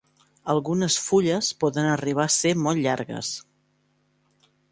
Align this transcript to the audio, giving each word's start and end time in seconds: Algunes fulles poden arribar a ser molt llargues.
Algunes 0.53 0.95
fulles 1.09 1.49
poden 1.65 1.89
arribar 1.91 2.25
a 2.25 2.33
ser 2.37 2.55
molt 2.63 2.83
llargues. 2.87 3.33